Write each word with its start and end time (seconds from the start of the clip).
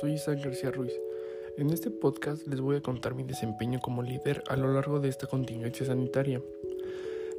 soy 0.00 0.12
Isaac 0.12 0.40
García 0.44 0.70
Ruiz. 0.70 0.92
En 1.56 1.70
este 1.70 1.90
podcast 1.90 2.46
les 2.46 2.60
voy 2.60 2.76
a 2.76 2.82
contar 2.82 3.14
mi 3.14 3.22
desempeño 3.22 3.80
como 3.80 4.02
líder 4.02 4.42
a 4.48 4.56
lo 4.56 4.72
largo 4.72 5.00
de 5.00 5.08
esta 5.08 5.26
contingencia 5.26 5.86
sanitaria. 5.86 6.42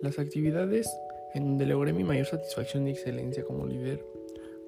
Las 0.00 0.18
actividades 0.18 0.88
en 1.34 1.44
donde 1.44 1.66
logré 1.66 1.92
mi 1.92 2.04
mayor 2.04 2.26
satisfacción 2.26 2.86
y 2.86 2.92
excelencia 2.92 3.44
como 3.44 3.66
líder 3.66 4.04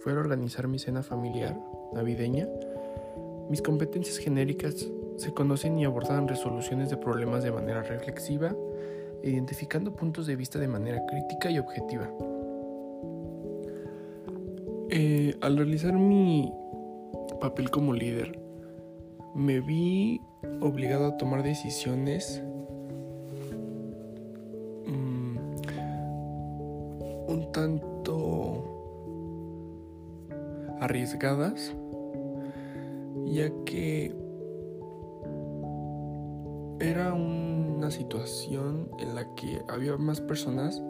fueron 0.01 0.23
organizar 0.23 0.67
mi 0.67 0.79
cena 0.79 1.03
familiar 1.03 1.57
navideña. 1.93 2.49
Mis 3.49 3.63
competencias 3.63 4.19
genéricas 4.19 4.89
se 5.17 5.33
conocen 5.33 5.79
y 5.79 5.85
abordan 5.85 6.27
resoluciones 6.27 6.91
de 6.91 6.97
problemas 6.97 7.45
de 7.45 7.53
manera 7.53 7.83
reflexiva, 7.83 8.55
identificando 9.23 9.95
puntos 9.95 10.27
de 10.27 10.35
vista 10.35 10.59
de 10.59 10.69
manera 10.69 11.01
crítica 11.07 11.51
y 11.51 11.59
objetiva. 11.61 12.11
Eh, 14.91 15.37
al 15.41 15.57
realizar 15.57 15.93
mi 15.93 16.53
papel 17.39 17.71
como 17.71 17.93
líder, 17.93 18.39
me 19.35 19.61
vi 19.61 20.21
obligado 20.61 21.07
a 21.07 21.17
tomar 21.17 21.43
decisiones 21.43 22.43
um, 24.87 25.37
un 27.29 27.51
tanto 27.53 28.77
arriesgadas, 30.81 31.75
ya 33.25 33.51
que 33.65 34.15
era 36.81 37.15
una 37.15 37.91
situación 37.91 38.91
en 38.99 39.15
la 39.15 39.35
que 39.35 39.63
había 39.69 39.97
más 39.97 40.21
personas 40.21 40.83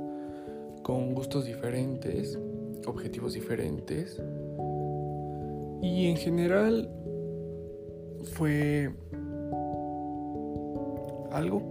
con 0.83 1.15
gustos 1.15 1.47
diferentes, 1.47 2.39
objetivos 2.87 3.33
diferentes 3.33 4.21
y 5.83 6.07
en 6.07 6.17
general 6.17 6.91
fue 8.33 8.95
algo, 11.33 11.63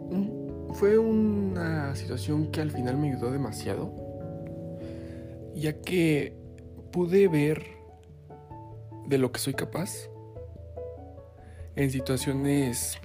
fue 0.73 0.97
una 0.97 1.95
situación 1.95 2.51
que 2.51 2.61
al 2.61 2.71
final 2.71 2.97
me 2.97 3.11
ayudó 3.11 3.31
demasiado, 3.31 3.91
ya 5.55 5.81
que 5.81 6.37
pude 6.91 7.27
ver 7.27 7.63
de 9.07 9.17
lo 9.17 9.31
que 9.31 9.39
soy 9.39 9.53
capaz 9.53 10.09
en 11.75 11.91
situaciones 11.91 12.97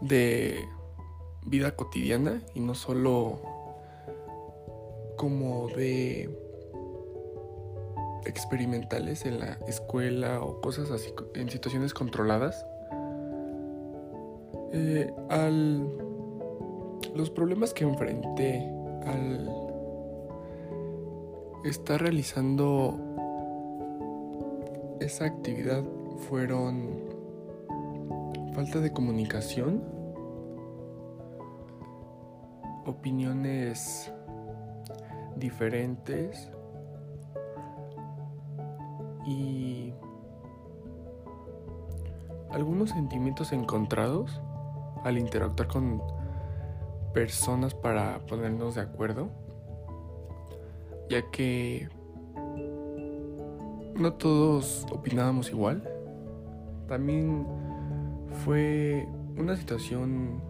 de 0.00 0.64
vida 1.44 1.74
cotidiana 1.74 2.42
y 2.54 2.60
no 2.60 2.74
solo 2.74 3.40
como 5.16 5.68
de 5.68 6.45
experimentales 8.26 9.24
en 9.24 9.40
la 9.40 9.58
escuela 9.66 10.40
o 10.42 10.60
cosas 10.60 10.90
así 10.90 11.12
en 11.34 11.48
situaciones 11.48 11.94
controladas. 11.94 12.66
Eh, 14.72 15.12
al 15.30 15.86
los 17.14 17.30
problemas 17.30 17.72
que 17.72 17.84
enfrenté 17.84 18.70
al 19.06 19.48
estar 21.64 22.00
realizando 22.00 22.98
esa 25.00 25.24
actividad 25.24 25.82
fueron 26.28 26.90
falta 28.54 28.80
de 28.80 28.92
comunicación, 28.92 29.82
opiniones 32.86 34.12
diferentes 35.36 36.50
y 39.26 39.92
algunos 42.50 42.90
sentimientos 42.90 43.52
encontrados 43.52 44.40
al 45.04 45.18
interactuar 45.18 45.68
con 45.68 46.02
personas 47.12 47.74
para 47.74 48.20
ponernos 48.26 48.76
de 48.76 48.82
acuerdo, 48.82 49.28
ya 51.08 51.30
que 51.30 51.88
no 53.94 54.12
todos 54.14 54.86
opinábamos 54.90 55.50
igual. 55.50 55.82
También 56.88 57.46
fue 58.44 59.08
una 59.36 59.56
situación 59.56 60.40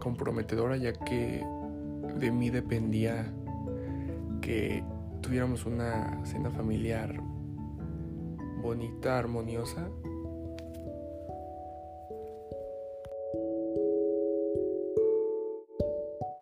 comprometedora 0.00 0.76
ya 0.76 0.92
que 0.92 1.44
de 2.18 2.30
mí 2.30 2.50
dependía 2.50 3.32
que 4.40 4.84
tuviéramos 5.22 5.64
una 5.64 6.24
cena 6.24 6.50
familiar 6.50 7.20
bonita, 8.64 9.18
armoniosa 9.18 9.90